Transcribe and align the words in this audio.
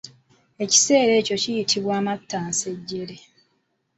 Ekiseera 0.63 1.11
ekyo 1.21 1.35
kiyitibwa 1.41 1.93
amattansejjere. 1.99 3.17